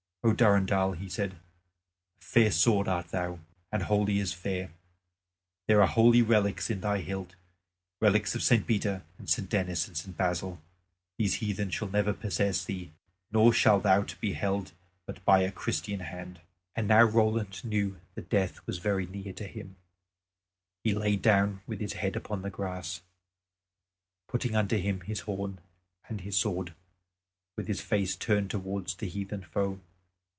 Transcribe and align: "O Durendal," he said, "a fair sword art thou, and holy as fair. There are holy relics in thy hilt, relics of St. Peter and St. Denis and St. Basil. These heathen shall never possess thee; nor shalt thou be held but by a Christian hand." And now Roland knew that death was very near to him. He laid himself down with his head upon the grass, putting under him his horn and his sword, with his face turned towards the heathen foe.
"O 0.23 0.33
Durendal," 0.33 0.91
he 0.91 1.09
said, 1.09 1.31
"a 1.33 2.23
fair 2.23 2.51
sword 2.51 2.87
art 2.87 3.07
thou, 3.07 3.39
and 3.71 3.81
holy 3.81 4.19
as 4.19 4.33
fair. 4.33 4.71
There 5.67 5.81
are 5.81 5.87
holy 5.87 6.21
relics 6.21 6.69
in 6.69 6.81
thy 6.81 6.99
hilt, 6.99 7.33
relics 7.99 8.35
of 8.35 8.43
St. 8.43 8.67
Peter 8.67 9.01
and 9.17 9.27
St. 9.27 9.49
Denis 9.49 9.87
and 9.87 9.97
St. 9.97 10.15
Basil. 10.15 10.61
These 11.17 11.37
heathen 11.41 11.71
shall 11.71 11.87
never 11.87 12.13
possess 12.13 12.63
thee; 12.63 12.91
nor 13.31 13.51
shalt 13.51 13.81
thou 13.81 14.05
be 14.19 14.33
held 14.33 14.73
but 15.07 15.25
by 15.25 15.39
a 15.41 15.51
Christian 15.51 16.01
hand." 16.01 16.39
And 16.75 16.87
now 16.87 17.01
Roland 17.01 17.63
knew 17.65 17.99
that 18.13 18.29
death 18.29 18.63
was 18.67 18.77
very 18.77 19.07
near 19.07 19.33
to 19.33 19.47
him. 19.47 19.75
He 20.83 20.93
laid 20.93 21.13
himself 21.25 21.49
down 21.49 21.61
with 21.65 21.79
his 21.79 21.93
head 21.93 22.15
upon 22.15 22.43
the 22.43 22.51
grass, 22.51 23.01
putting 24.27 24.55
under 24.55 24.77
him 24.77 25.01
his 25.01 25.21
horn 25.21 25.57
and 26.07 26.21
his 26.21 26.37
sword, 26.37 26.75
with 27.57 27.67
his 27.67 27.81
face 27.81 28.15
turned 28.15 28.51
towards 28.51 28.93
the 28.93 29.07
heathen 29.09 29.41
foe. 29.41 29.79